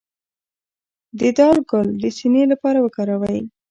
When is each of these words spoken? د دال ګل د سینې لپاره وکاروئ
د 1.19 1.21
دال 1.37 1.57
ګل 1.69 1.87
د 2.01 2.03
سینې 2.17 2.43
لپاره 2.51 2.79
وکاروئ 2.85 3.39